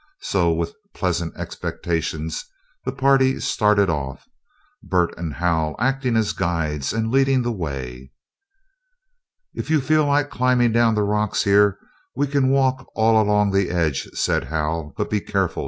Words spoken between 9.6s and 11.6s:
you feel like climbing down the rocks